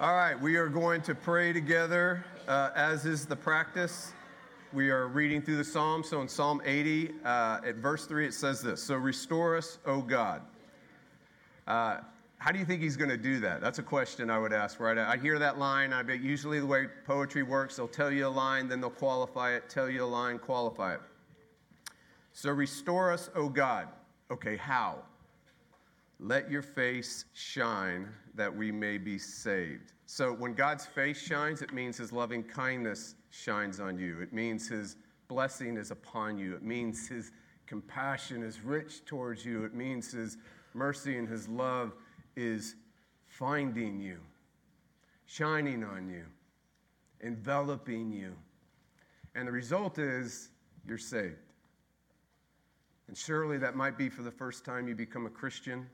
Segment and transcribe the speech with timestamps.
[0.00, 4.12] All right, we are going to pray together, uh, as is the practice.
[4.72, 6.04] We are reading through the Psalm.
[6.04, 10.00] So in Psalm 80, uh, at verse 3, it says this So restore us, O
[10.00, 10.42] God.
[11.66, 11.96] Uh,
[12.36, 13.60] how do you think he's going to do that?
[13.60, 14.96] That's a question I would ask, right?
[14.96, 15.92] I hear that line.
[15.92, 19.56] I bet usually the way poetry works, they'll tell you a line, then they'll qualify
[19.56, 21.00] it, tell you a line, qualify it.
[22.34, 23.88] So restore us, O God.
[24.30, 25.02] Okay, how?
[26.20, 29.92] Let your face shine that we may be saved.
[30.06, 34.20] So when God's face shines, it means his loving kindness shines on you.
[34.20, 34.96] It means his
[35.28, 36.54] blessing is upon you.
[36.54, 37.30] It means his
[37.66, 39.64] compassion is rich towards you.
[39.64, 40.38] It means his
[40.74, 41.92] mercy and his love
[42.34, 42.74] is
[43.26, 44.18] finding you,
[45.26, 46.24] shining on you,
[47.20, 48.34] enveloping you.
[49.34, 50.48] And the result is
[50.86, 51.36] you're saved.
[53.06, 55.86] And surely that might be for the first time you become a Christian.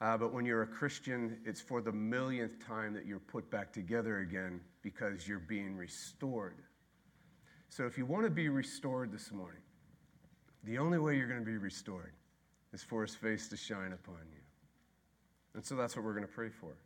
[0.00, 3.72] Uh, but when you're a Christian, it's for the millionth time that you're put back
[3.72, 6.56] together again because you're being restored.
[7.70, 9.62] So if you want to be restored this morning,
[10.64, 12.12] the only way you're going to be restored
[12.72, 14.42] is for his face to shine upon you.
[15.54, 16.76] And so that's what we're going to pray for.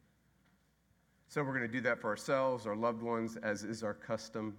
[1.29, 4.57] So we're going to do that for ourselves, our loved ones, as is our custom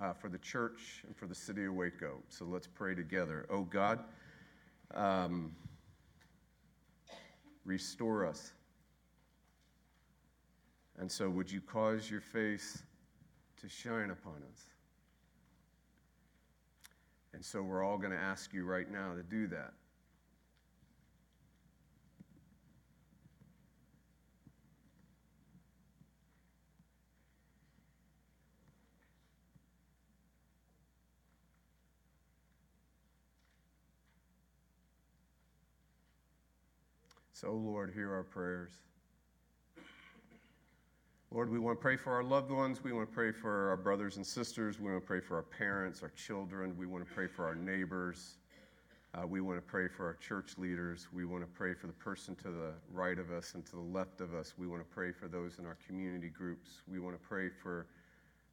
[0.00, 2.22] uh, for the church and for the city of Waco.
[2.28, 3.46] So let's pray together.
[3.50, 4.00] Oh God,
[4.94, 5.52] um,
[7.64, 8.52] restore us.
[10.98, 12.82] And so, would you cause your face
[13.60, 14.62] to shine upon us?
[17.32, 19.72] And so, we're all going to ask you right now to do that.
[37.40, 38.72] So, Lord, hear our prayers.
[41.30, 42.84] Lord, we want to pray for our loved ones.
[42.84, 44.78] We want to pray for our brothers and sisters.
[44.78, 46.76] We want to pray for our parents, our children.
[46.76, 48.36] We want to pray for our neighbors.
[49.14, 51.08] Uh, we want to pray for our church leaders.
[51.14, 53.80] We want to pray for the person to the right of us and to the
[53.80, 54.52] left of us.
[54.58, 56.82] We want to pray for those in our community groups.
[56.86, 57.86] We want to pray for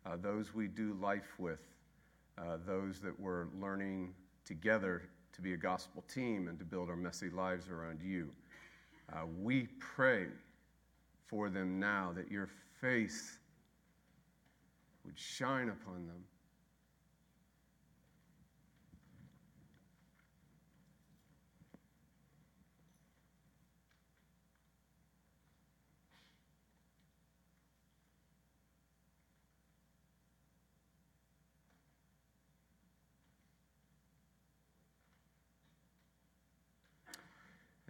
[0.05, 1.59] uh, those we do life with,
[2.37, 4.13] uh, those that we're learning
[4.45, 8.29] together to be a gospel team and to build our messy lives around you.
[9.12, 10.28] Uh, we pray
[11.28, 12.50] for them now that your
[12.81, 13.38] face
[15.06, 16.23] would shine upon them.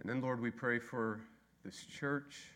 [0.08, 1.20] And then, Lord, we pray for
[1.62, 2.46] this church.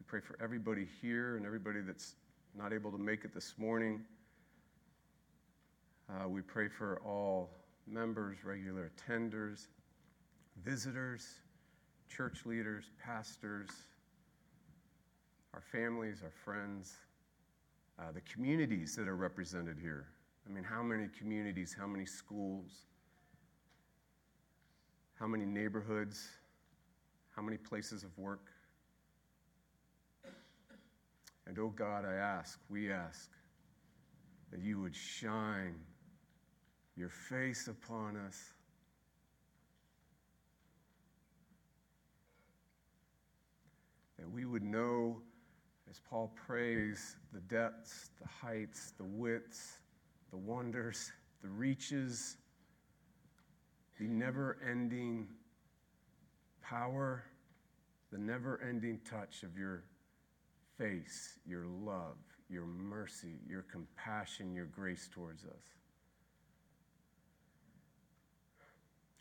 [0.00, 2.16] We pray for everybody here and everybody that's
[2.58, 4.00] not able to make it this morning.
[6.10, 7.50] Uh, we pray for all
[7.86, 9.68] members, regular attenders,
[10.64, 11.24] visitors,
[12.08, 13.70] church leaders, pastors,
[15.54, 16.96] our families, our friends,
[18.00, 20.08] uh, the communities that are represented here.
[20.48, 22.72] I mean, how many communities, how many schools?
[25.22, 26.26] How many neighborhoods?
[27.36, 28.48] How many places of work?
[31.46, 33.30] And oh God, I ask, we ask,
[34.50, 35.76] that you would shine
[36.96, 38.36] your face upon us.
[44.18, 45.22] That we would know,
[45.88, 49.78] as Paul prays, the depths, the heights, the widths,
[50.32, 51.12] the wonders,
[51.42, 52.38] the reaches
[53.98, 55.28] the never ending
[56.62, 57.24] power,
[58.10, 59.84] the never ending touch of your
[60.78, 62.16] face, your love,
[62.48, 65.62] your mercy, your compassion, your grace towards us.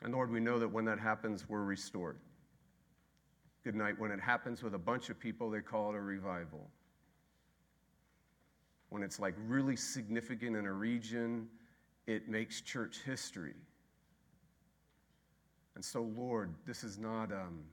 [0.03, 2.17] And Lord, we know that when that happens, we're restored.
[3.63, 3.99] Good night.
[3.99, 6.67] When it happens with a bunch of people, they call it a revival.
[8.89, 11.47] When it's like really significant in a region,
[12.07, 13.53] it makes church history.
[15.81, 17.63] And so, Lord, this is not um,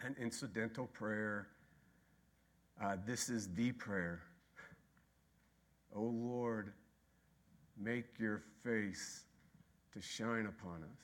[0.00, 1.48] an incidental prayer.
[2.82, 4.22] Uh, this is the prayer.
[5.94, 6.72] Oh Lord,
[7.78, 9.24] make your face
[9.92, 11.00] to shine upon us.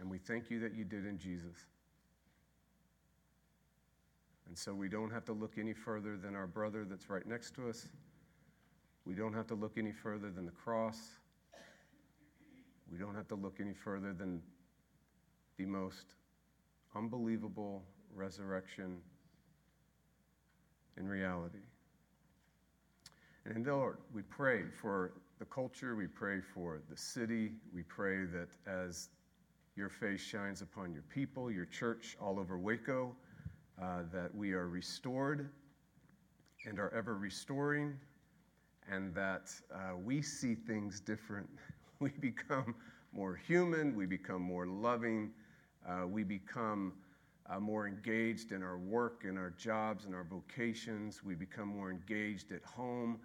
[0.00, 1.68] And we thank you that you did in Jesus.
[4.48, 7.54] And so we don't have to look any further than our brother that's right next
[7.54, 7.86] to us.
[9.04, 11.19] We don't have to look any further than the cross.
[12.90, 14.42] We don't have to look any further than
[15.56, 16.14] the most
[16.96, 17.82] unbelievable
[18.14, 18.98] resurrection
[20.96, 21.58] in reality.
[23.44, 27.82] And in the Lord, we pray for the culture, we pray for the city, we
[27.82, 29.08] pray that as
[29.76, 33.14] your face shines upon your people, your church all over Waco,
[33.80, 35.48] uh, that we are restored
[36.66, 37.94] and are ever restoring,
[38.90, 41.48] and that uh, we see things different.
[42.04, 42.74] We become
[43.12, 45.32] more human, we become more loving,
[45.86, 46.94] uh, we become
[47.50, 51.90] uh, more engaged in our work, in our jobs, in our vocations, we become more
[51.90, 53.18] engaged at home.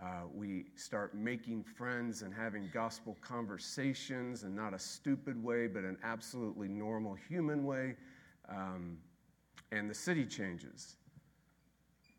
[0.00, 5.84] Uh, we start making friends and having gospel conversations in not a stupid way, but
[5.84, 7.94] an absolutely normal human way.
[8.48, 8.96] Um,
[9.70, 10.96] and the city changes.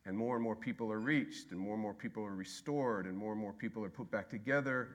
[0.06, 3.18] And more and more people are reached, and more and more people are restored, and
[3.18, 4.90] more and more people are put back together.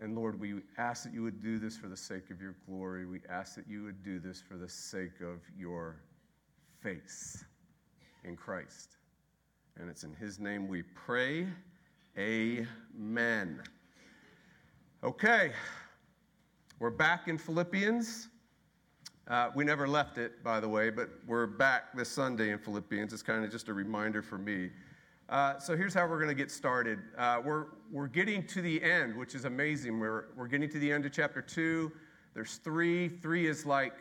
[0.00, 3.04] And Lord, we ask that you would do this for the sake of your glory.
[3.04, 5.96] We ask that you would do this for the sake of your
[6.80, 7.44] face
[8.24, 8.96] in Christ.
[9.76, 11.48] And it's in his name we pray.
[12.16, 13.62] Amen.
[15.02, 15.52] Okay,
[16.78, 18.28] we're back in Philippians.
[19.28, 23.12] Uh, we never left it, by the way, but we're back this Sunday in Philippians.
[23.12, 24.70] It's kind of just a reminder for me.
[25.28, 27.00] Uh, so here's how we're going to get started.
[27.18, 30.00] Uh, we're, we're getting to the end, which is amazing.
[30.00, 31.92] We're, we're getting to the end of chapter 2.
[32.32, 33.08] There's three.
[33.08, 33.92] Three is like,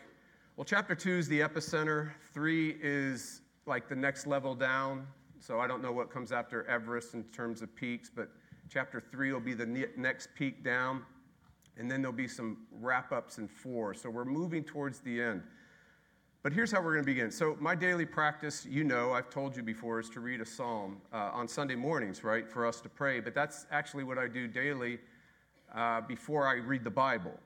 [0.56, 5.06] well, chapter 2 is the epicenter, three is like the next level down.
[5.39, 8.30] So I don't know what comes after Everest in terms of peaks, but
[8.69, 11.03] chapter three will be the next peak down.
[11.77, 13.94] And then there'll be some wrap ups in four.
[13.94, 15.44] So we're moving towards the end.
[16.47, 17.29] But here's how we're going to begin.
[17.29, 21.01] So, my daily practice, you know, I've told you before, is to read a psalm
[21.11, 23.19] uh, on Sunday mornings, right, for us to pray.
[23.19, 24.99] But that's actually what I do daily
[25.75, 27.38] uh, before I read the Bible.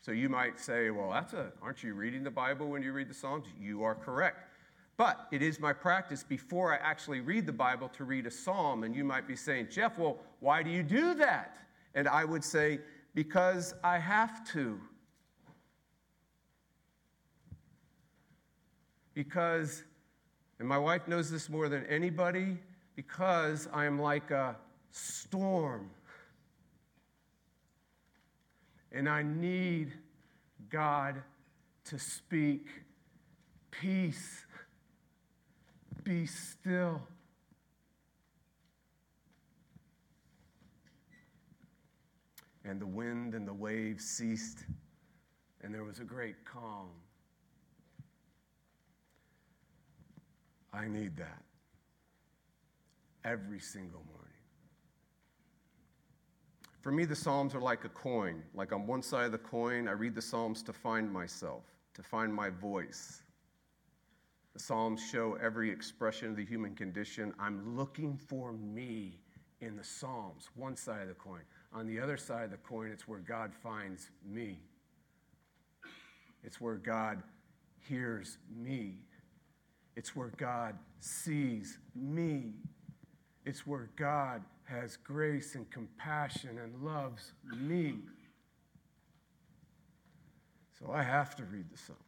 [0.00, 3.10] So, you might say, well, that's a, aren't you reading the Bible when you read
[3.10, 3.44] the Psalms?
[3.60, 4.48] You are correct.
[4.96, 8.84] But it is my practice before I actually read the Bible to read a psalm.
[8.84, 11.58] And you might be saying, Jeff, well, why do you do that?
[11.94, 12.80] And I would say,
[13.14, 14.80] because I have to.
[19.18, 19.82] Because,
[20.60, 22.56] and my wife knows this more than anybody,
[22.94, 24.54] because I am like a
[24.92, 25.90] storm.
[28.92, 29.92] And I need
[30.70, 31.16] God
[31.86, 32.68] to speak
[33.72, 34.46] peace
[36.04, 37.02] be still.
[42.64, 44.58] And the wind and the waves ceased,
[45.64, 46.90] and there was a great calm.
[50.72, 51.42] I need that
[53.24, 54.28] every single morning.
[56.80, 58.42] For me, the Psalms are like a coin.
[58.54, 62.02] Like on one side of the coin, I read the Psalms to find myself, to
[62.02, 63.22] find my voice.
[64.54, 67.34] The Psalms show every expression of the human condition.
[67.38, 69.20] I'm looking for me
[69.60, 71.42] in the Psalms, one side of the coin.
[71.72, 74.60] On the other side of the coin, it's where God finds me.
[76.42, 77.22] It's where God
[77.88, 79.00] hears me.
[79.98, 82.52] It's where God sees me.
[83.44, 87.96] It's where God has grace and compassion and loves me.
[90.78, 91.98] So I have to read the Psalms.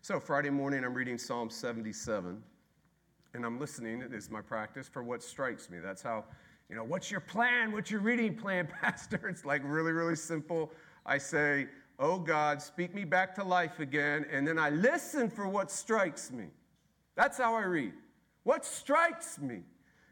[0.00, 2.40] So, Friday morning, I'm reading Psalm 77,
[3.34, 4.00] and I'm listening.
[4.00, 5.78] It is my practice for what strikes me.
[5.82, 6.22] That's how,
[6.70, 7.72] you know, what's your plan?
[7.72, 9.28] What's your reading plan, Pastor?
[9.28, 10.70] It's like really, really simple.
[11.04, 11.66] I say,
[11.98, 16.30] Oh God, speak me back to life again, and then I listen for what strikes
[16.30, 16.46] me.
[17.14, 17.92] That's how I read.
[18.42, 19.60] What strikes me?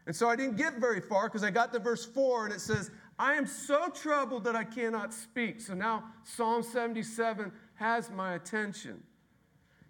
[0.07, 2.61] And so I didn't get very far because I got to verse 4 and it
[2.61, 5.61] says, I am so troubled that I cannot speak.
[5.61, 9.03] So now Psalm 77 has my attention.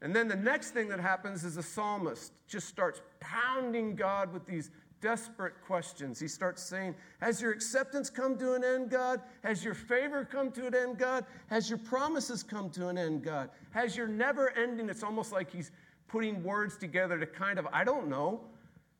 [0.02, 4.44] And then the next thing that happens is the psalmist just starts pounding God with
[4.44, 4.70] these
[5.02, 6.18] desperate questions.
[6.18, 9.20] He starts saying, Has your acceptance come to an end, God?
[9.44, 11.26] Has your favor come to an end, God?
[11.48, 13.50] Has your promises come to an end, God?
[13.72, 15.72] Has your never ending, it's almost like he's
[16.08, 18.40] putting words together to kind of, I don't know,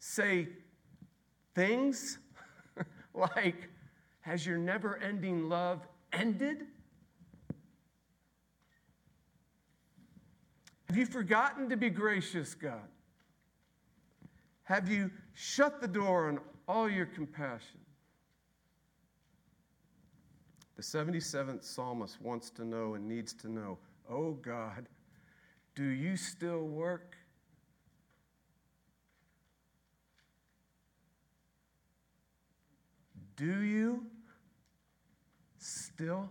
[0.00, 0.48] say
[1.54, 2.18] things
[3.14, 3.68] like,
[4.20, 6.66] Has your never ending love ended?
[10.88, 12.82] Have you forgotten to be gracious, God?
[14.64, 16.38] Have you shut the door on
[16.68, 17.80] all your compassion?
[20.76, 23.78] The 77th psalmist wants to know and needs to know
[24.10, 24.88] Oh God,
[25.74, 27.16] do you still work?
[33.36, 34.04] Do you
[35.58, 36.28] still?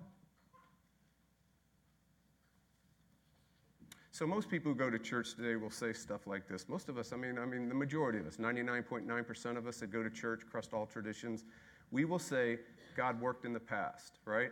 [4.22, 6.70] So most people who go to church today will say stuff like this.
[6.70, 9.88] Most of us, I mean, I mean, the majority of us, 99.9% of us that
[9.88, 11.44] go to church, across all traditions,
[11.90, 12.60] we will say
[12.96, 14.52] God worked in the past, right?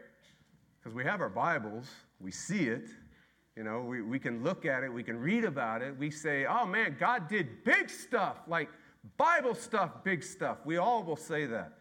[0.80, 1.86] Because we have our Bibles,
[2.20, 2.90] we see it,
[3.56, 5.96] you know, we, we can look at it, we can read about it.
[6.00, 8.70] We say, oh man, God did big stuff, like
[9.18, 10.58] Bible stuff, big stuff.
[10.66, 11.74] We all will say that.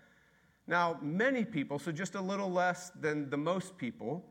[0.67, 4.27] Now, many people, so just a little less than the most people,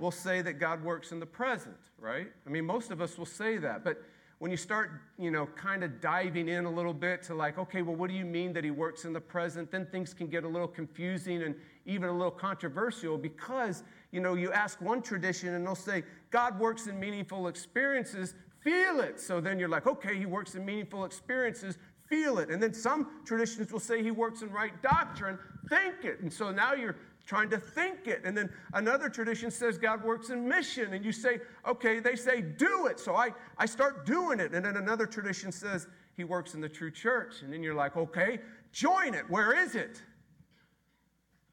[0.00, 2.28] will say that God works in the present, right?
[2.46, 3.84] I mean, most of us will say that.
[3.84, 4.02] But
[4.38, 7.82] when you start, you know, kind of diving in a little bit to like, okay,
[7.82, 9.70] well, what do you mean that he works in the present?
[9.70, 11.54] Then things can get a little confusing and
[11.84, 16.58] even a little controversial because, you know, you ask one tradition and they'll say, God
[16.58, 19.20] works in meaningful experiences, feel it.
[19.20, 21.76] So then you're like, okay, he works in meaningful experiences,
[22.08, 22.48] feel it.
[22.48, 25.38] And then some traditions will say he works in right doctrine,
[25.68, 26.20] think it.
[26.20, 26.96] And so now you're
[27.30, 28.22] trying to think it.
[28.24, 30.94] And then another tradition says God works in mission.
[30.94, 32.98] And you say, okay, they say do it.
[32.98, 34.52] So I, I start doing it.
[34.52, 37.42] And then another tradition says he works in the true church.
[37.42, 38.40] And then you're like, okay,
[38.72, 39.30] join it.
[39.30, 40.02] Where is it?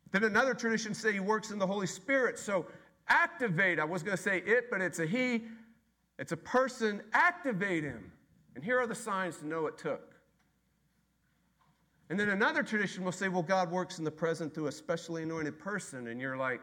[0.09, 2.39] Then another tradition say he works in the Holy Spirit.
[2.39, 2.65] So
[3.07, 3.79] activate.
[3.79, 5.43] I was going to say it, but it's a he.
[6.17, 7.03] It's a person.
[7.13, 8.11] Activate him.
[8.55, 10.16] And here are the signs to know it took.
[12.09, 15.23] And then another tradition will say, well, God works in the present through a specially
[15.23, 16.07] anointed person.
[16.07, 16.61] And you're like,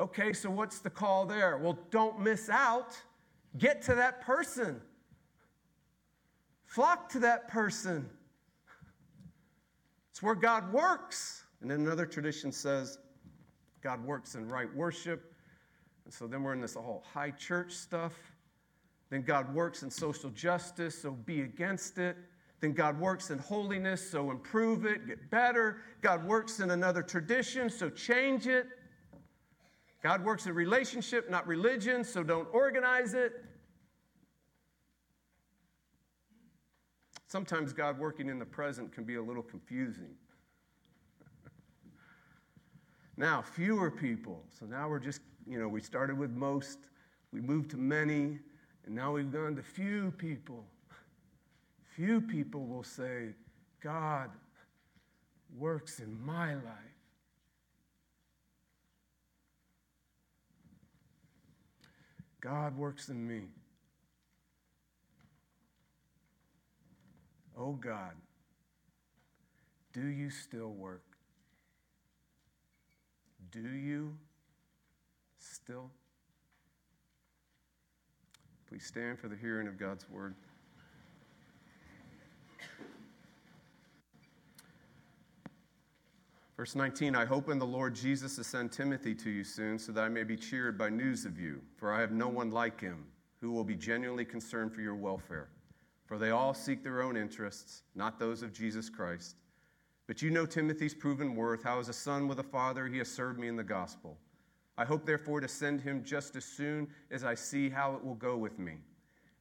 [0.00, 1.58] okay, so what's the call there?
[1.58, 2.96] Well, don't miss out.
[3.56, 4.80] Get to that person,
[6.66, 8.08] flock to that person.
[10.10, 11.44] It's where God works.
[11.60, 12.98] And then another tradition says,
[13.80, 15.34] God works in right worship.
[16.04, 18.14] And so then we're in this whole high church stuff.
[19.10, 22.16] Then God works in social justice, so be against it.
[22.60, 25.78] Then God works in holiness, so improve it, get better.
[26.02, 28.66] God works in another tradition, so change it.
[30.02, 33.44] God works in relationship, not religion, so don't organize it.
[37.28, 40.14] Sometimes God working in the present can be a little confusing.
[43.16, 44.42] now, fewer people.
[44.58, 46.78] So now we're just, you know, we started with most,
[47.32, 48.38] we moved to many,
[48.86, 50.64] and now we've gone to few people.
[51.98, 53.30] Few people will say,
[53.82, 54.30] God
[55.58, 56.64] works in my life.
[62.40, 63.46] God works in me.
[67.58, 68.12] Oh God,
[69.92, 71.02] do you still work?
[73.50, 74.14] Do you
[75.40, 75.90] still?
[78.68, 80.36] Please stand for the hearing of God's word.
[86.58, 89.92] Verse 19, I hope in the Lord Jesus to send Timothy to you soon so
[89.92, 92.80] that I may be cheered by news of you, for I have no one like
[92.80, 93.06] him
[93.40, 95.50] who will be genuinely concerned for your welfare.
[96.06, 99.36] For they all seek their own interests, not those of Jesus Christ.
[100.08, 103.08] But you know Timothy's proven worth, how as a son with a father he has
[103.08, 104.18] served me in the gospel.
[104.76, 108.16] I hope therefore to send him just as soon as I see how it will
[108.16, 108.78] go with me.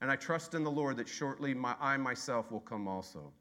[0.01, 3.31] And I trust in the Lord that shortly my, I myself will come also.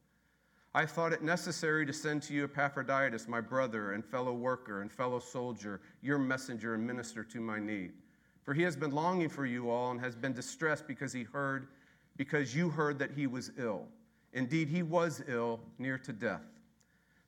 [0.76, 4.92] I thought it necessary to send to you Epaphroditus, my brother and fellow worker and
[4.92, 7.94] fellow soldier, your messenger and minister to my need.
[8.42, 11.68] For he has been longing for you all and has been distressed because he heard,
[12.18, 13.86] because you heard that he was ill.
[14.34, 16.44] Indeed, he was ill, near to death.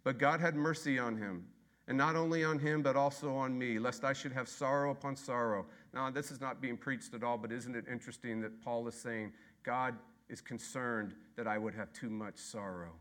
[0.04, 1.46] But God had mercy on him,
[1.86, 5.16] and not only on him, but also on me, lest I should have sorrow upon
[5.16, 5.64] sorrow.
[5.94, 8.94] Now, this is not being preached at all, but isn't it interesting that Paul is
[8.94, 9.94] saying, God
[10.28, 12.92] is concerned that I would have too much sorrow?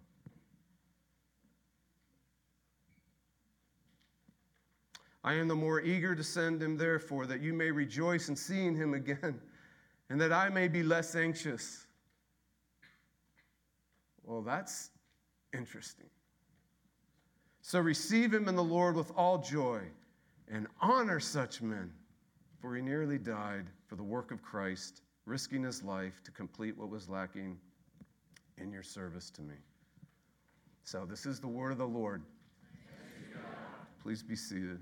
[5.24, 8.76] I am the more eager to send him, therefore, that you may rejoice in seeing
[8.76, 9.40] him again,
[10.10, 11.86] and that I may be less anxious.
[14.24, 14.92] Well, that's
[15.54, 16.10] interesting.
[17.62, 19.82] So receive him in the Lord with all joy
[20.48, 21.92] and honor such men,
[22.62, 26.90] for he nearly died for the work of Christ, risking his life to complete what
[26.90, 27.58] was lacking
[28.58, 29.56] in your service to me.
[30.84, 32.24] So, this is the word of the Lord.
[34.02, 34.80] Please be seated.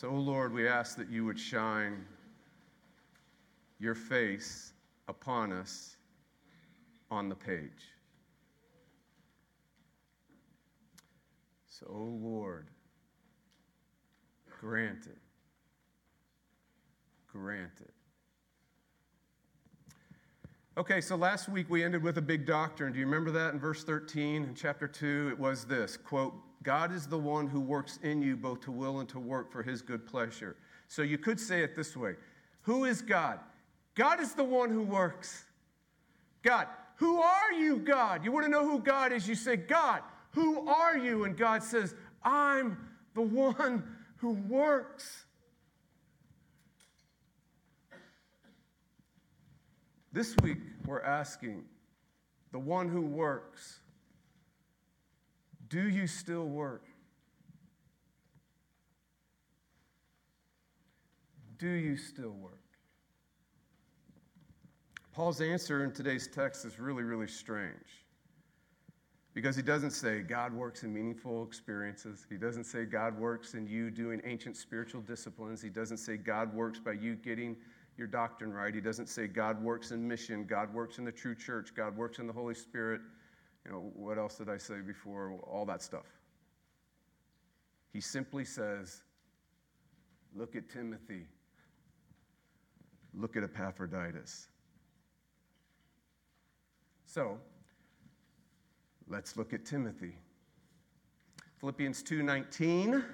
[0.00, 2.04] So, oh Lord, we ask that you would shine
[3.80, 4.72] your face
[5.08, 5.96] upon us
[7.10, 7.90] on the page.
[11.66, 12.68] So, oh Lord,
[14.60, 15.18] grant it.
[17.26, 17.90] Grant it.
[20.76, 22.92] Okay, so last week we ended with a big doctrine.
[22.92, 25.30] Do you remember that in verse 13 in chapter 2?
[25.32, 29.00] It was this quote, God is the one who works in you both to will
[29.00, 30.56] and to work for his good pleasure.
[30.88, 32.16] So you could say it this way
[32.62, 33.40] Who is God?
[33.94, 35.44] God is the one who works.
[36.42, 38.24] God, who are you, God?
[38.24, 39.28] You want to know who God is?
[39.28, 41.24] You say, God, who are you?
[41.24, 42.76] And God says, I'm
[43.14, 43.82] the one
[44.18, 45.24] who works.
[50.12, 51.64] This week, we're asking
[52.50, 53.80] the one who works,
[55.68, 56.84] do you still work?
[61.58, 62.54] Do you still work?
[65.12, 68.04] Paul's answer in today's text is really, really strange
[69.34, 72.24] because he doesn't say God works in meaningful experiences.
[72.28, 75.60] He doesn't say God works in you doing ancient spiritual disciplines.
[75.60, 77.56] He doesn't say God works by you getting
[77.96, 78.74] your doctrine right.
[78.74, 82.20] He doesn't say God works in mission, God works in the true church, God works
[82.20, 83.00] in the Holy Spirit.
[83.68, 85.38] You know, what else did I say before?
[85.46, 86.06] All that stuff.
[87.92, 89.02] He simply says,
[90.34, 91.26] Look at Timothy.
[93.12, 94.48] Look at Epaphroditus.
[97.04, 97.38] So,
[99.06, 100.16] let's look at Timothy.
[101.60, 103.04] Philippians 2:19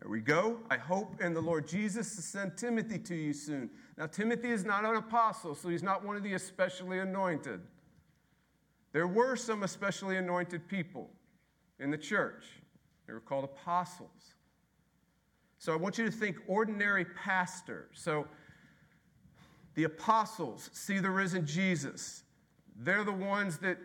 [0.00, 0.60] there we go.
[0.70, 3.68] I hope in the Lord Jesus to send Timothy to you soon.
[3.98, 7.60] Now, Timothy is not an apostle, so he's not one of the especially anointed.
[8.92, 11.10] There were some especially anointed people
[11.78, 12.44] in the church,
[13.06, 14.34] they were called apostles.
[15.58, 17.88] So I want you to think ordinary pastor.
[17.92, 18.26] So
[19.74, 22.22] the apostles see the risen Jesus.
[22.76, 23.76] They're the ones that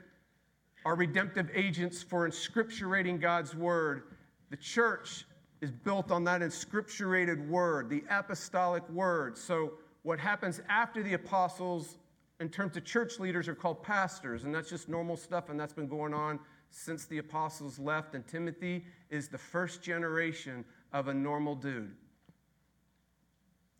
[0.85, 4.03] are redemptive agents for inscripturating God's word.
[4.51, 5.25] The church
[5.59, 9.37] is built on that inscripturated word, the apostolic word.
[9.37, 11.97] So, what happens after the apostles
[12.39, 15.73] in terms of church leaders are called pastors, and that's just normal stuff, and that's
[15.73, 16.39] been going on
[16.69, 18.15] since the apostles left.
[18.15, 21.95] And Timothy is the first generation of a normal dude,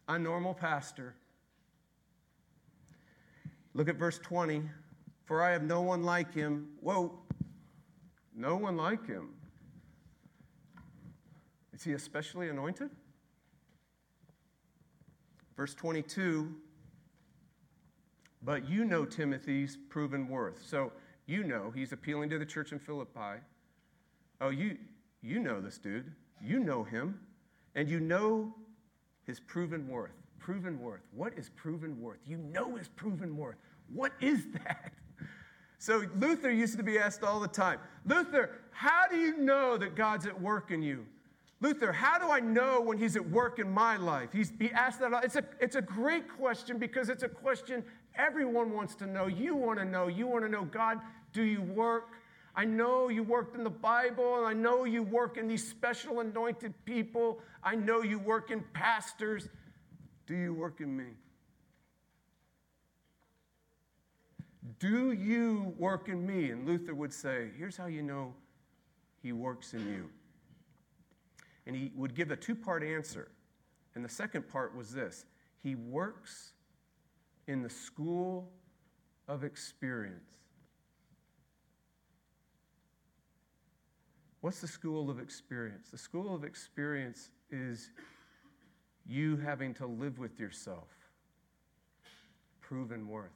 [0.07, 1.15] a normal pastor.
[3.73, 4.63] Look at verse 20.
[5.25, 6.67] For I have no one like him.
[6.81, 7.19] Whoa,
[8.35, 9.29] no one like him.
[11.73, 12.91] Is he especially anointed?
[15.57, 16.55] Verse 22
[18.45, 20.61] But you know Timothy's proven worth.
[20.65, 20.91] So
[21.27, 23.41] you know, he's appealing to the church in Philippi.
[24.39, 24.77] Oh, you,
[25.21, 26.11] you know this dude.
[26.41, 27.19] You know him.
[27.73, 28.53] And you know
[29.25, 30.13] his proven worth.
[30.39, 31.01] Proven worth.
[31.11, 32.19] What is proven worth?
[32.25, 33.55] You know his proven worth.
[33.91, 34.93] What is that?
[35.77, 39.95] So Luther used to be asked all the time Luther, how do you know that
[39.95, 41.05] God's at work in you?
[41.61, 44.29] Luther, how do I know when he's at work in my life?
[44.31, 45.11] He's he asked that.
[45.23, 47.83] It's a, it's a great question because it's a question
[48.17, 49.27] everyone wants to know.
[49.27, 50.07] You want to know.
[50.07, 50.99] You want to know, God,
[51.33, 52.09] do you work?
[52.55, 56.21] I know you worked in the Bible, and I know you work in these special
[56.21, 57.39] anointed people.
[57.61, 59.49] I know you work in pastors.
[60.25, 61.05] Do you work in me?
[64.79, 66.51] Do you work in me?
[66.51, 68.33] And Luther would say, Here's how you know
[69.21, 70.09] he works in you.
[71.67, 73.31] And he would give a two part answer.
[73.95, 75.25] And the second part was this
[75.61, 76.53] He works
[77.47, 78.51] in the school
[79.27, 80.31] of experience.
[84.41, 85.89] What's the school of experience?
[85.89, 87.89] The school of experience is
[89.07, 90.89] you having to live with yourself,
[92.61, 93.31] proven worth.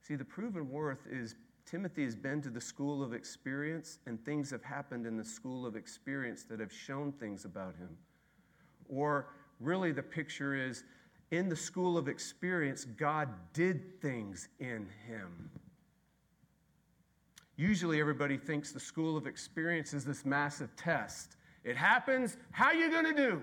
[0.00, 4.50] See, the proven worth is Timothy has been to the school of experience, and things
[4.50, 7.96] have happened in the school of experience that have shown things about him.
[8.88, 9.28] Or
[9.60, 10.84] really, the picture is
[11.30, 15.50] in the school of experience, God did things in him.
[17.56, 21.36] Usually, everybody thinks the school of experience is this massive test.
[21.62, 23.42] It happens, how are you going to do?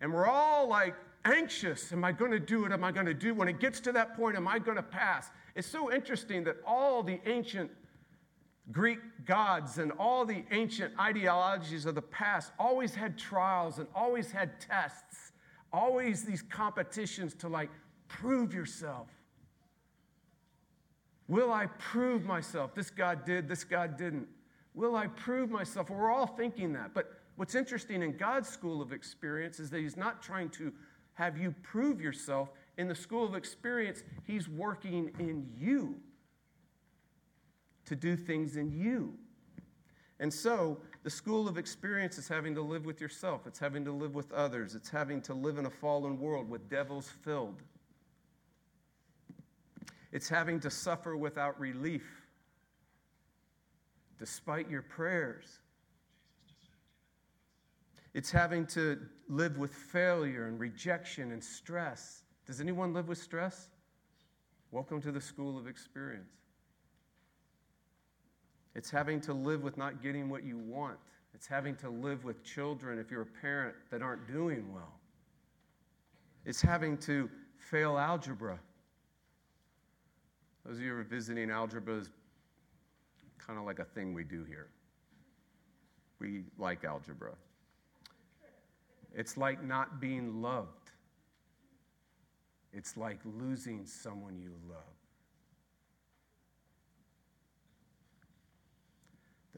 [0.00, 1.92] And we're all like anxious.
[1.92, 2.72] Am I going to do it?
[2.72, 3.34] Am I going to do?
[3.34, 5.30] When it gets to that point, am I going to pass?
[5.54, 7.70] It's so interesting that all the ancient
[8.70, 14.30] Greek gods and all the ancient ideologies of the past always had trials and always
[14.30, 15.32] had tests,
[15.72, 17.70] always these competitions to like
[18.08, 19.08] prove yourself.
[21.28, 22.74] Will I prove myself?
[22.74, 24.26] This God did, this God didn't.
[24.74, 25.90] Will I prove myself?
[25.90, 26.94] We're all thinking that.
[26.94, 30.72] But what's interesting in God's school of experience is that He's not trying to
[31.14, 35.96] have you prove yourself, in the school of experience, He's working in you
[37.86, 39.14] to do things in you.
[40.20, 43.90] And so, the school of experience is having to live with yourself, it's having to
[43.90, 47.62] live with others, it's having to live in a fallen world with devils filled.
[50.12, 52.04] It's having to suffer without relief,
[54.18, 55.60] despite your prayers.
[58.12, 63.70] It's having to live with failure and rejection and stress Does anyone live with stress?
[64.72, 66.47] Welcome to the school of experience.
[68.78, 70.98] It's having to live with not getting what you want.
[71.34, 75.00] It's having to live with children, if you're a parent, that aren't doing well.
[76.46, 78.56] It's having to fail algebra.
[80.64, 82.10] Those of you who are visiting, algebra is
[83.36, 84.68] kind of like a thing we do here.
[86.20, 87.32] We like algebra.
[89.12, 90.92] It's like not being loved.
[92.72, 94.97] It's like losing someone you love.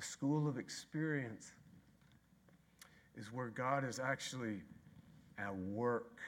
[0.00, 1.52] The school of experience
[3.18, 4.62] is where God is actually
[5.38, 6.20] at work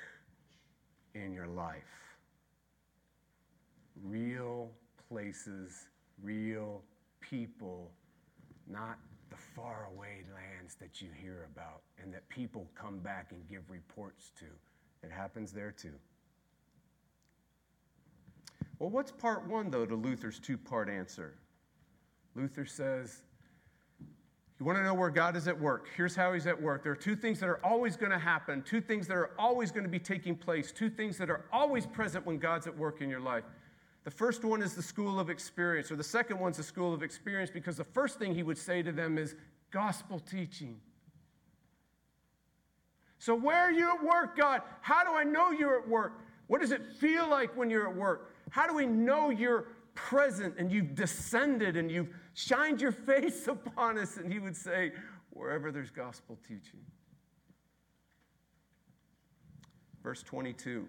[1.15, 2.19] in your life.
[4.05, 4.71] Real
[5.09, 5.87] places,
[6.23, 6.83] real
[7.23, 7.91] people,
[8.69, 8.99] not
[9.31, 14.33] the faraway lands that you hear about and that people come back and give reports
[14.39, 14.45] to.
[15.03, 15.95] It happens there too.
[18.79, 21.39] Well, what's part one, though, to Luther's two part answer?
[22.35, 23.23] Luther says,
[24.63, 25.89] You want to know where God is at work?
[25.97, 26.85] Here's how He's at work.
[26.85, 29.73] There are two things that are always going to happen, two things that are always
[29.73, 33.01] going to be taking place, two things that are always present when God's at work
[33.01, 33.43] in your life.
[34.05, 37.03] The first one is the school of experience, or the second one's the school of
[37.03, 39.35] experience, because the first thing he would say to them is
[39.73, 40.79] gospel teaching.
[43.19, 44.63] So, where are you at work, God?
[44.81, 46.21] How do I know you're at work?
[46.47, 48.33] What does it feel like when you're at work?
[48.51, 53.99] How do we know you're present and you've descended and you've shined your face upon
[53.99, 54.17] us?
[54.17, 54.93] And he would say,
[55.31, 56.81] wherever there's gospel teaching.
[60.03, 60.87] Verse 22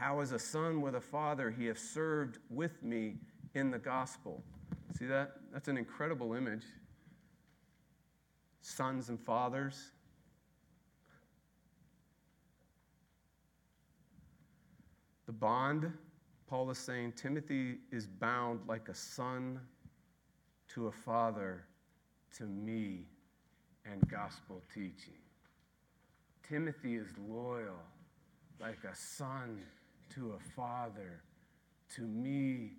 [0.00, 3.16] how, as a son with a father, he has served with me
[3.54, 4.42] in the gospel.
[4.98, 5.32] See that?
[5.52, 6.64] That's an incredible image.
[8.62, 9.90] Sons and fathers.
[15.26, 15.92] The bond,
[16.50, 19.60] Paul is saying, Timothy is bound like a son
[20.74, 21.64] to a father
[22.38, 23.06] to me
[23.84, 25.20] and gospel teaching.
[26.42, 27.78] Timothy is loyal
[28.60, 29.60] like a son
[30.16, 31.22] to a father,
[31.94, 32.72] to me,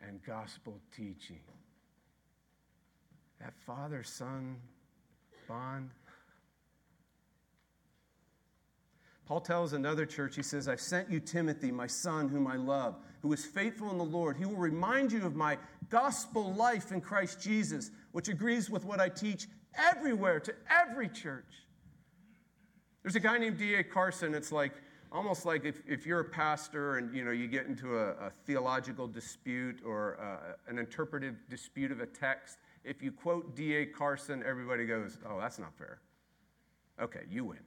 [0.00, 1.42] and gospel teaching.
[3.38, 4.56] That father son
[5.46, 5.90] bond.
[9.26, 12.96] Paul tells another church, he says, I've sent you Timothy, my son, whom I love,
[13.22, 14.36] who is faithful in the Lord.
[14.36, 19.00] He will remind you of my gospel life in Christ Jesus, which agrees with what
[19.00, 21.52] I teach everywhere to every church.
[23.02, 23.82] There's a guy named D.A.
[23.84, 24.34] Carson.
[24.34, 24.72] It's like,
[25.12, 28.30] almost like if, if you're a pastor and you know you get into a, a
[28.46, 34.42] theological dispute or uh, an interpretive dispute of a text if you quote da carson
[34.46, 36.00] everybody goes oh that's not fair
[37.00, 37.58] okay you win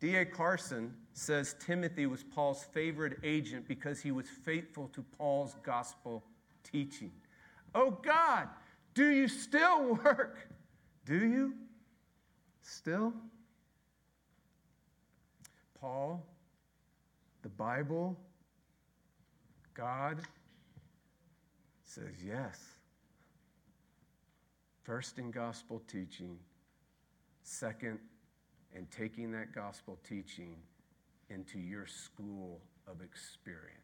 [0.00, 6.24] da carson says timothy was paul's favorite agent because he was faithful to paul's gospel
[6.62, 7.12] teaching.
[7.74, 8.48] Oh god
[8.98, 10.48] do you still work?
[11.06, 11.54] Do you
[12.62, 13.12] still?
[15.80, 16.26] Paul,
[17.42, 18.18] the Bible,
[19.72, 20.22] God
[21.84, 22.60] says yes.
[24.82, 26.36] First in gospel teaching,
[27.44, 28.00] second
[28.74, 30.56] in taking that gospel teaching
[31.30, 33.74] into your school of experience.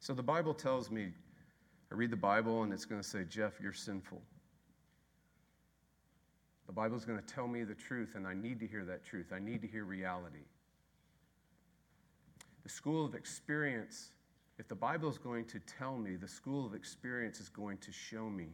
[0.00, 1.12] So the Bible tells me,
[1.90, 4.20] I read the Bible and it's going to say, Jeff, you're sinful.
[6.66, 9.04] The Bible is going to tell me the truth, and I need to hear that
[9.04, 9.26] truth.
[9.34, 10.46] I need to hear reality.
[12.62, 14.10] The school of experience,
[14.58, 17.92] if the Bible is going to tell me, the school of experience is going to
[17.92, 18.48] show me.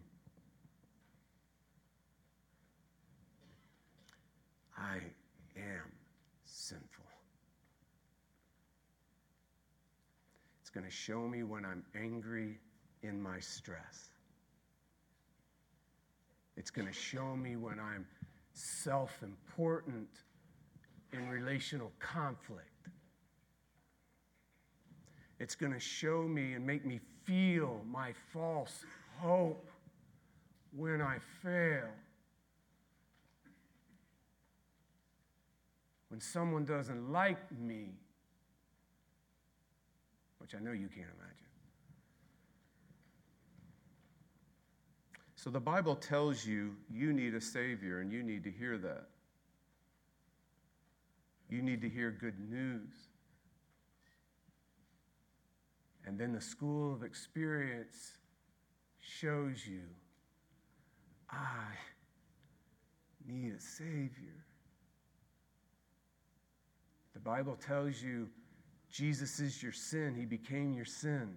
[4.77, 4.97] I
[5.57, 5.93] am
[6.45, 7.05] sinful.
[10.69, 12.59] It's going to show me when I'm angry
[13.03, 14.11] in my stress.
[16.59, 18.07] It's going to show me when I'm
[18.53, 20.11] self important
[21.15, 22.91] in relational conflict.
[25.41, 28.85] It's going to show me and make me feel my false
[29.17, 29.71] hope
[30.77, 31.89] when I fail.
[36.11, 37.95] When someone doesn't like me,
[40.49, 41.37] which I know you can't imagine.
[45.37, 49.09] So the Bible tells you you need a Savior, and you need to hear that.
[51.51, 52.89] You need to hear good news.
[56.07, 58.17] And then the school of experience
[59.01, 59.83] shows you
[61.31, 61.75] I
[63.27, 64.45] need a Savior.
[67.13, 68.29] The Bible tells you
[68.91, 71.35] Jesus is your sin, He became your sin.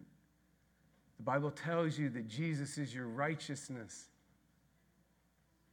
[1.18, 4.08] The Bible tells you that Jesus is your righteousness,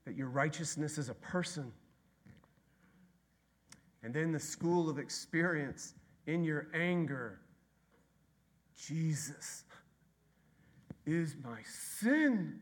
[0.04, 1.72] that your righteousness is a person.
[4.02, 5.94] And then the school of experience
[6.26, 7.40] in your anger,
[8.76, 9.64] Jesus
[11.06, 12.60] is my sin.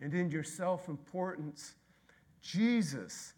[0.00, 1.74] And in your self importance,
[2.42, 3.32] Jesus,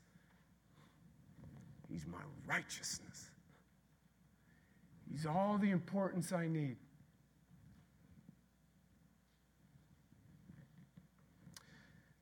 [1.90, 3.30] He's my righteousness.
[5.10, 6.76] He's all the importance I need.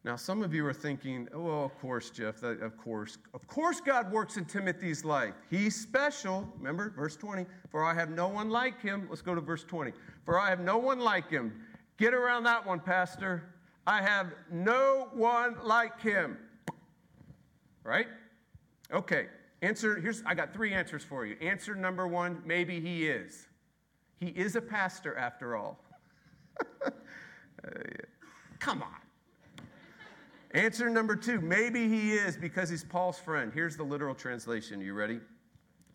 [0.04, 3.18] Now, some of you are thinking, oh, well, of course, Jeff, that, of course.
[3.34, 5.34] Of course, God works in Timothy's life.
[5.50, 6.48] He's special.
[6.56, 7.44] Remember, verse 20.
[7.70, 9.06] For I have no one like him.
[9.10, 9.92] Let's go to verse 20.
[10.24, 11.52] For I have no one like him.
[11.98, 13.52] Get around that one, Pastor.
[13.86, 16.38] I have no one like him.
[17.84, 18.06] Right?
[18.92, 19.26] Okay.
[19.60, 21.36] Answer here's I got three answers for you.
[21.40, 23.48] Answer number 1, maybe he is.
[24.20, 25.82] He is a pastor after all.
[26.84, 26.90] uh,
[28.58, 29.66] come on.
[30.52, 33.52] Answer number 2, maybe he is because he's Paul's friend.
[33.52, 34.80] Here's the literal translation.
[34.80, 35.20] You ready?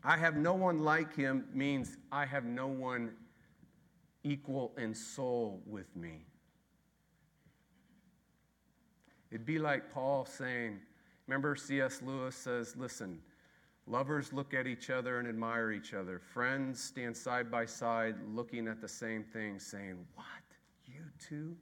[0.04, 3.14] I have no one like him means I have no one
[4.24, 6.26] equal in soul with me.
[9.32, 10.80] It'd be like Paul saying,
[11.26, 12.02] remember C.S.
[12.04, 13.20] Lewis says, listen,
[13.86, 16.20] Lovers look at each other and admire each other.
[16.20, 20.26] Friends stand side by side looking at the same thing, saying, What?
[20.86, 21.56] You too?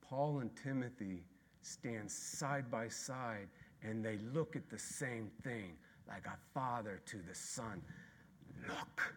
[0.00, 1.24] Paul and Timothy
[1.60, 3.48] stand side by side
[3.82, 5.72] and they look at the same thing
[6.08, 7.82] like a father to the son.
[8.66, 9.14] Look,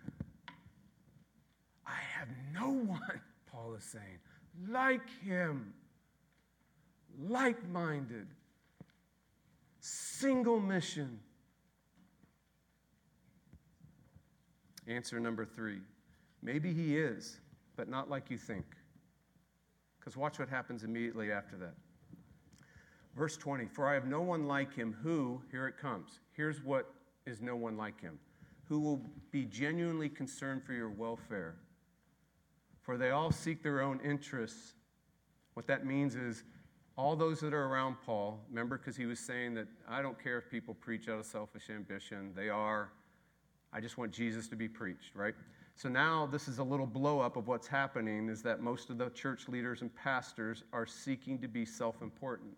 [1.88, 4.20] I have no one, Paul is saying,
[4.68, 5.74] like him,
[7.18, 8.28] like minded,
[9.80, 11.20] single mission
[14.88, 15.80] Answer number three
[16.42, 17.40] maybe he is,
[17.76, 18.66] but not like you think.
[20.00, 21.76] Because watch what happens immediately after that.
[23.16, 26.94] Verse 20 For I have no one like him who, here it comes, here's what
[27.26, 28.18] is no one like him,
[28.66, 31.56] who will be genuinely concerned for your welfare.
[32.82, 34.74] For they all seek their own interests.
[35.54, 36.44] What that means is
[36.98, 40.40] all those that are around Paul, remember, because he was saying that I don't care
[40.40, 42.92] if people preach out of selfish ambition, they are
[43.74, 45.36] I just want Jesus to be preached, right?
[45.76, 48.98] So now this is a little blow up of what's happening is that most of
[48.98, 52.52] the church leaders and pastors are seeking to be self important.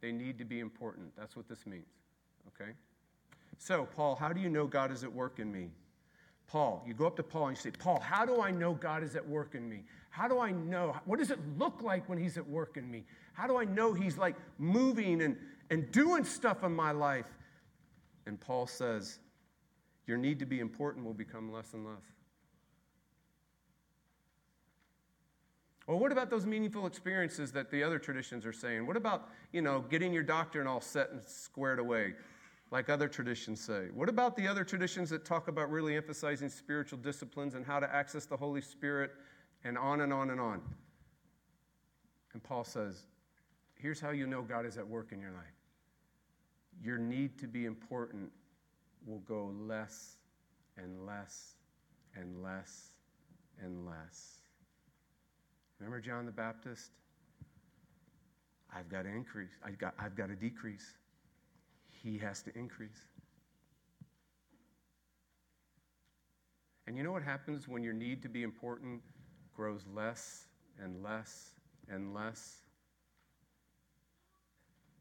[0.00, 1.08] They need to be important.
[1.16, 1.86] That's what this means,
[2.48, 2.72] okay?
[3.58, 5.70] So, Paul, how do you know God is at work in me?
[6.46, 9.02] Paul, you go up to Paul and you say, Paul, how do I know God
[9.02, 9.82] is at work in me?
[10.10, 10.94] How do I know?
[11.04, 13.04] What does it look like when He's at work in me?
[13.32, 15.36] How do I know He's like moving and,
[15.70, 17.26] and doing stuff in my life?
[18.26, 19.18] And Paul says,
[20.06, 22.02] your need to be important will become less and less.
[25.86, 28.86] Well, what about those meaningful experiences that the other traditions are saying?
[28.86, 32.14] What about, you know, getting your doctrine all set and squared away,
[32.72, 33.86] like other traditions say?
[33.94, 37.94] What about the other traditions that talk about really emphasizing spiritual disciplines and how to
[37.94, 39.12] access the Holy Spirit
[39.62, 40.60] and on and on and on?
[42.32, 43.06] And Paul says,
[43.76, 45.44] here's how you know God is at work in your life.
[46.82, 48.30] Your need to be important
[49.06, 50.16] will go less
[50.76, 51.54] and less
[52.14, 52.90] and less
[53.62, 54.40] and less.
[55.78, 56.90] Remember John the Baptist?
[58.74, 59.52] I've got to increase.
[59.64, 60.94] I've got, I've got to decrease.
[61.90, 63.06] He has to increase.
[66.86, 69.00] And you know what happens when your need to be important
[69.54, 70.44] grows less
[70.82, 71.50] and less
[71.88, 72.58] and less?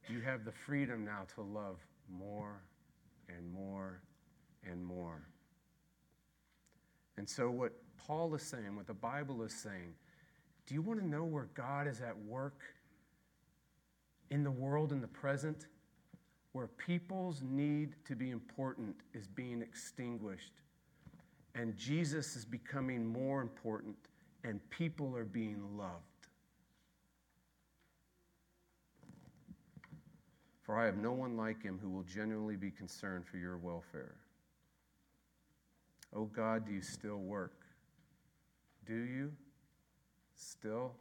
[0.07, 1.77] You have the freedom now to love
[2.09, 2.61] more
[3.29, 4.01] and more
[4.69, 5.27] and more.
[7.17, 9.93] And so, what Paul is saying, what the Bible is saying,
[10.67, 12.61] do you want to know where God is at work
[14.31, 15.67] in the world in the present?
[16.53, 20.53] Where people's need to be important is being extinguished,
[21.53, 23.97] and Jesus is becoming more important,
[24.43, 26.14] and people are being loved.
[30.65, 34.15] For I have no one like him who will genuinely be concerned for your welfare.
[36.15, 37.61] Oh God, do you still work?
[38.87, 39.31] Do you
[40.33, 40.93] still?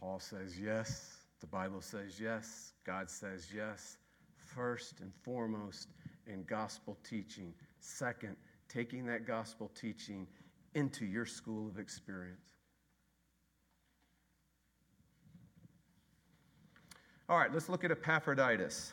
[0.00, 1.18] Paul says yes.
[1.40, 2.72] The Bible says yes.
[2.84, 3.98] God says yes.
[4.36, 5.88] First and foremost
[6.26, 7.52] in gospel teaching.
[7.80, 8.36] Second,
[8.68, 10.26] taking that gospel teaching
[10.74, 12.61] into your school of experience.
[17.32, 18.92] All right, let's look at Epaphroditus.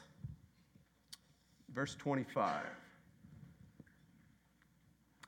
[1.73, 2.63] Verse 25.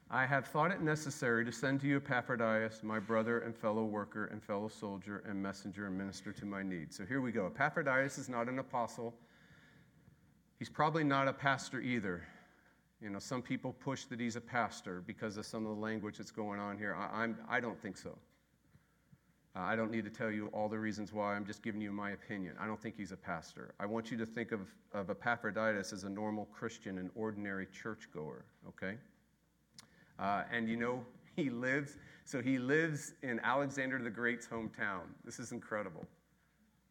[0.10, 4.28] I have thought it necessary to send to you Epaphroditus, my brother and fellow worker
[4.28, 6.96] and fellow soldier and messenger and minister to my needs.
[6.96, 7.48] So here we go.
[7.48, 9.14] Epaphroditus is not an apostle.
[10.58, 12.26] He's probably not a pastor either.
[13.02, 16.18] You know, some people push that he's a pastor because of some of the language
[16.18, 16.96] that's going on here.
[16.96, 18.18] I, I'm, I don't think so.
[19.56, 21.36] Uh, I don't need to tell you all the reasons why.
[21.36, 22.56] I'm just giving you my opinion.
[22.60, 23.74] I don't think he's a pastor.
[23.80, 24.62] I want you to think of,
[24.94, 28.98] of Epaphroditus as a normal Christian, an ordinary churchgoer, okay?
[30.20, 31.04] Uh, and you know,
[31.36, 35.02] he lives, so he lives in Alexander the Great's hometown.
[35.26, 36.06] This is incredible.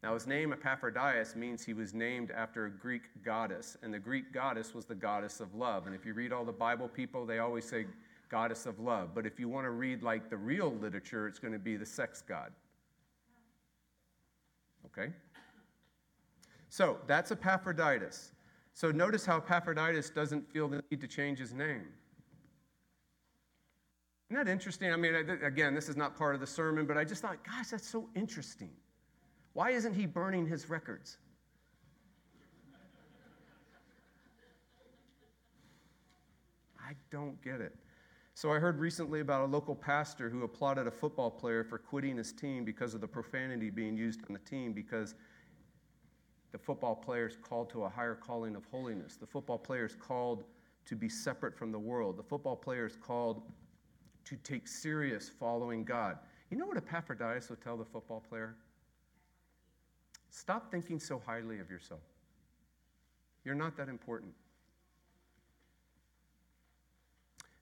[0.03, 4.33] Now, his name, Epaphroditus, means he was named after a Greek goddess, and the Greek
[4.33, 5.87] goddess was the goddess of love.
[5.87, 7.87] And if you read all the Bible people, they always say
[8.31, 9.11] goddess of love.
[9.14, 11.87] But if you want to read like the real literature, it's going to be the
[11.87, 12.53] sex god.
[14.87, 15.12] Okay?
[16.69, 18.33] So that's Epaphroditus.
[18.73, 21.87] So notice how Epaphroditus doesn't feel the need to change his name.
[24.31, 24.93] Isn't that interesting?
[24.93, 27.69] I mean, again, this is not part of the sermon, but I just thought, gosh,
[27.71, 28.71] that's so interesting.
[29.55, 31.19] Why isn't he burning his records?
[36.81, 37.75] I don't get it.
[38.35, 42.16] So I heard recently about a local pastor who applauded a football player for quitting
[42.16, 45.14] his team because of the profanity being used on the team because
[46.53, 49.16] the football player is called to a higher calling of holiness.
[49.16, 50.45] The football player is called
[50.87, 52.16] to be separate from the world.
[52.16, 53.43] The football player is called
[54.25, 56.19] to take serious following God.
[56.51, 58.57] You know what Epaphroditus would tell the football player?
[60.31, 62.01] Stop thinking so highly of yourself.
[63.45, 64.33] You're not that important.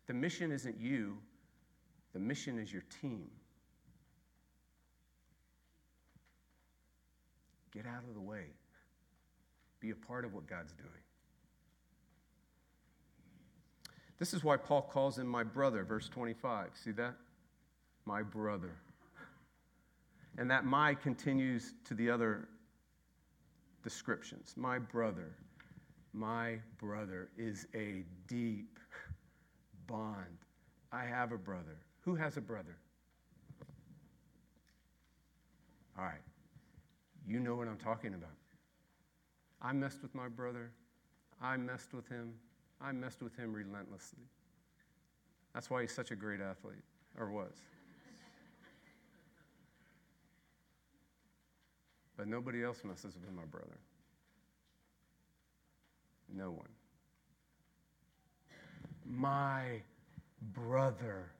[0.08, 1.18] The mission isn't you,
[2.14, 3.28] the mission is your team.
[7.72, 8.46] Get out of the way.
[9.80, 10.90] Be a part of what God's doing.
[14.18, 16.70] This is why Paul calls him my brother, verse 25.
[16.74, 17.14] See that?
[18.04, 18.72] My brother.
[20.38, 22.48] And that my continues to the other
[23.84, 24.54] descriptions.
[24.56, 25.36] My brother,
[26.12, 28.78] my brother is a deep
[29.88, 30.38] bond.
[30.92, 31.77] I have a brother.
[32.03, 32.77] Who has a brother?
[35.98, 36.22] All right.
[37.27, 38.31] You know what I'm talking about.
[39.61, 40.70] I messed with my brother.
[41.42, 42.35] I messed with him.
[42.81, 44.22] I messed with him relentlessly.
[45.53, 46.85] That's why he's such a great athlete,
[47.18, 47.53] or was.
[52.16, 53.79] But nobody else messes with my brother.
[56.33, 56.68] No one.
[59.08, 59.80] My
[60.52, 61.32] brother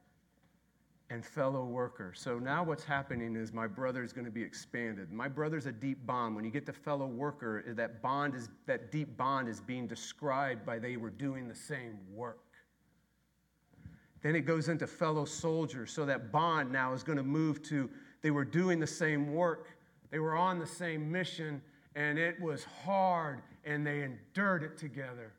[1.11, 2.13] and fellow worker.
[2.15, 5.11] So now what's happening is my brother is going to be expanded.
[5.11, 6.37] My brother's a deep bond.
[6.37, 10.67] When you get to fellow worker, that bond is that deep bond is being described
[10.67, 12.41] by they were doing the same work.
[14.23, 15.93] Then it goes into fellow soldiers.
[15.93, 17.89] So that bond now is going to move to
[18.21, 19.69] they were doing the same work.
[20.11, 21.63] They were on the same mission
[21.95, 25.33] and it was hard and they endured it together.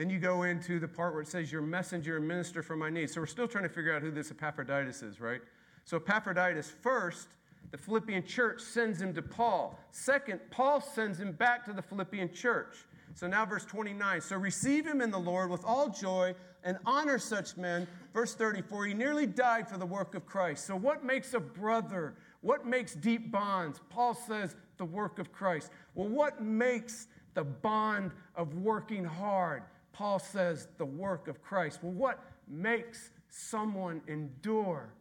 [0.00, 2.88] Then you go into the part where it says, Your messenger and minister for my
[2.88, 3.12] needs.
[3.12, 5.42] So we're still trying to figure out who this Epaphroditus is, right?
[5.84, 7.28] So Epaphroditus, first,
[7.70, 9.78] the Philippian church sends him to Paul.
[9.90, 12.78] Second, Paul sends him back to the Philippian church.
[13.14, 14.22] So now, verse 29.
[14.22, 16.34] So receive him in the Lord with all joy
[16.64, 17.86] and honor such men.
[18.14, 18.86] Verse 34.
[18.86, 20.66] He nearly died for the work of Christ.
[20.66, 22.14] So, what makes a brother?
[22.40, 23.82] What makes deep bonds?
[23.90, 25.70] Paul says the work of Christ.
[25.94, 29.62] Well, what makes the bond of working hard?
[29.92, 31.80] Paul says the work of Christ.
[31.82, 34.92] Well, what makes someone endure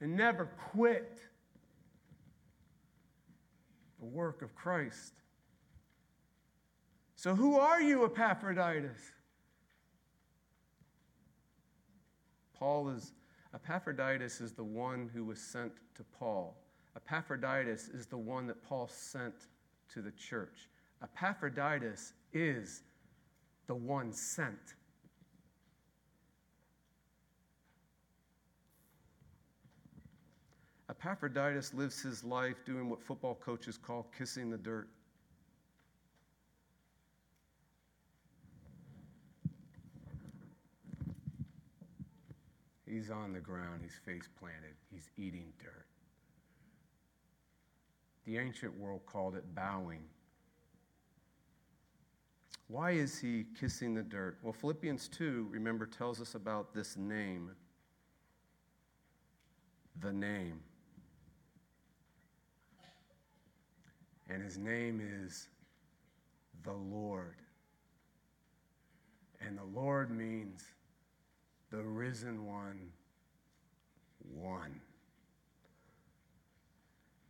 [0.00, 1.20] and never quit?
[3.98, 5.14] The work of Christ.
[7.14, 9.00] So, who are you, Epaphroditus?
[12.52, 13.12] Paul is,
[13.54, 16.56] Epaphroditus is the one who was sent to Paul.
[16.96, 19.34] Epaphroditus is the one that Paul sent
[19.92, 20.68] to the church.
[21.02, 22.82] Epaphroditus is
[23.66, 24.74] the one sent.
[30.88, 34.88] Epaphroditus lives his life doing what football coaches call kissing the dirt.
[42.86, 45.86] He's on the ground, he's face planted, he's eating dirt.
[48.26, 50.02] The ancient world called it bowing.
[52.72, 54.38] Why is he kissing the dirt?
[54.42, 57.50] Well, Philippians 2, remember, tells us about this name
[60.00, 60.58] the name.
[64.30, 65.48] And his name is
[66.64, 67.36] the Lord.
[69.46, 70.64] And the Lord means
[71.70, 72.88] the risen one,
[74.34, 74.80] one.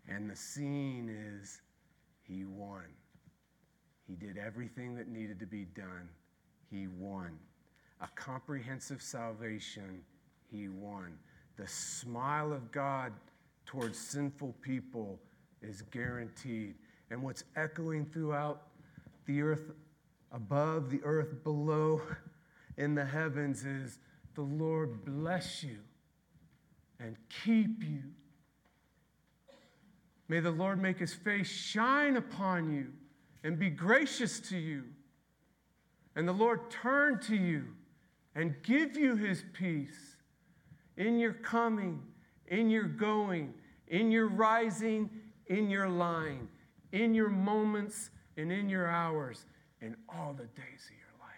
[0.06, 1.62] And the scene is
[2.22, 2.84] he won.
[4.12, 6.06] He did everything that needed to be done.
[6.70, 7.30] He won.
[8.02, 10.02] A comprehensive salvation,
[10.50, 11.16] he won.
[11.56, 13.14] The smile of God
[13.64, 15.18] towards sinful people
[15.62, 16.74] is guaranteed.
[17.10, 18.64] And what's echoing throughout
[19.24, 19.70] the earth
[20.30, 22.02] above, the earth below,
[22.76, 23.98] in the heavens is
[24.34, 25.78] the Lord bless you
[27.00, 28.02] and keep you.
[30.28, 32.92] May the Lord make his face shine upon you
[33.44, 34.84] and be gracious to you.
[36.14, 37.64] And the Lord turn to you
[38.34, 40.16] and give you his peace
[40.96, 42.02] in your coming,
[42.48, 43.54] in your going,
[43.88, 45.10] in your rising,
[45.46, 46.48] in your lying,
[46.92, 49.46] in your moments, and in your hours,
[49.80, 51.32] in all the days of your life.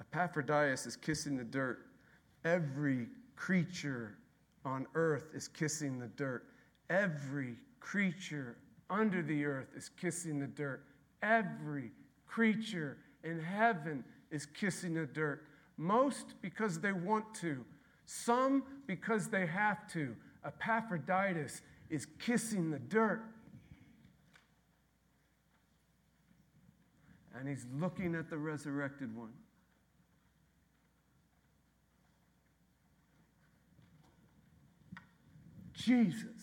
[0.00, 1.86] Epaphroditus is kissing the dirt.
[2.44, 4.16] Every creature
[4.64, 6.44] on earth is kissing the dirt.
[6.88, 8.56] Every creature
[8.88, 10.82] under the earth is kissing the dirt.
[11.22, 11.90] Every
[12.26, 15.44] creature in heaven is kissing the dirt.
[15.76, 17.62] Most because they want to,
[18.06, 20.16] some because they have to.
[20.46, 21.60] Epaphroditus
[21.90, 23.22] is kissing the dirt.
[27.38, 29.32] And he's looking at the resurrected one.
[35.74, 36.33] Jesus,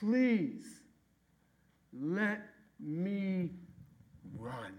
[0.00, 0.64] please
[1.92, 2.40] let
[2.80, 3.50] me
[4.38, 4.72] run.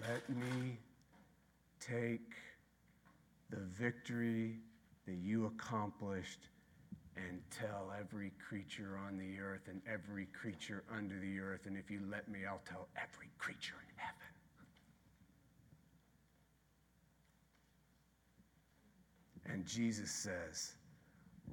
[0.00, 0.78] Let me
[1.80, 2.32] take
[3.50, 4.56] the victory
[5.06, 6.48] that you accomplished
[7.16, 11.66] and tell every creature on the earth and every creature under the earth.
[11.66, 14.17] And if you let me, I'll tell every creature in heaven.
[19.50, 20.72] And Jesus says,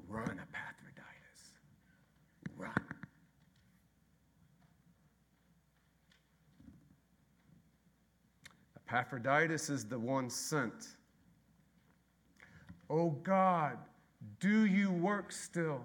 [0.08, 1.54] Run, Epaphroditus.
[2.58, 2.72] Run.
[8.88, 10.96] Epaphroditus is the one sent.
[12.90, 13.78] Oh God,
[14.40, 15.82] do you work still?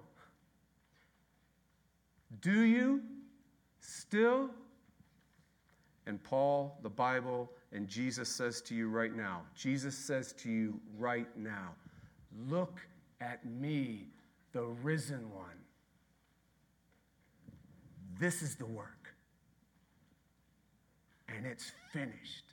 [2.41, 3.03] Do you
[3.81, 4.51] still?
[6.07, 10.81] And Paul, the Bible, and Jesus says to you right now, Jesus says to you
[10.99, 11.71] right now,
[12.49, 12.81] look
[13.21, 14.09] at me,
[14.53, 15.47] the risen one.
[18.19, 19.15] This is the work.
[21.29, 22.50] And it's finished.